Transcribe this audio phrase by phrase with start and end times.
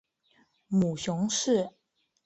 [0.67, 1.69] 母熊氏。